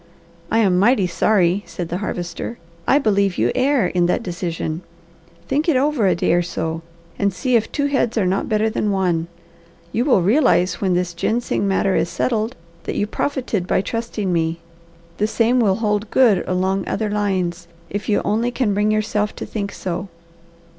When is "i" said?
0.49-0.57, 2.87-2.97